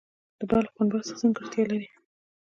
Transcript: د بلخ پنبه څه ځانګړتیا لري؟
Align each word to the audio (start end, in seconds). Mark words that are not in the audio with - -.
د 0.39 0.41
بلخ 0.49 0.69
پنبه 0.75 0.99
څه 1.07 1.13
ځانګړتیا 1.19 1.63
لري؟ 1.71 1.87